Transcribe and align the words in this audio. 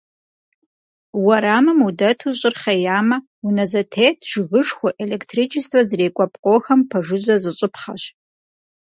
Уэрамым 1.25 1.79
удэту 1.87 2.31
щӏыр 2.39 2.55
хъеямэ, 2.61 3.17
унэ 3.45 3.65
зэтет, 3.71 4.17
жыгышхуэ, 4.29 4.89
электричествэ 5.03 5.79
зрикӏуэ 5.89 6.25
пкъохэм 6.33 6.81
пэжыжьэ 6.89 7.35
зыщӏыпхъэщ. 7.43 8.03